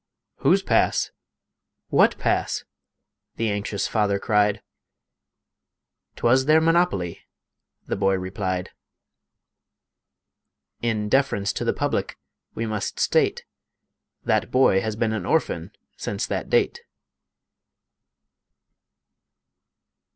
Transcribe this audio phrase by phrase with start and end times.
[0.37, 1.11] "Whose pass?
[1.89, 2.63] what pass?"
[3.35, 4.63] the anxious father cried;
[6.15, 7.21] "'Twas the'r monopoly,"
[7.85, 8.71] the boy replied.
[10.81, 12.17] In deference to the public,
[12.55, 13.45] we must state,
[14.23, 16.81] That boy has been an orphan since that date.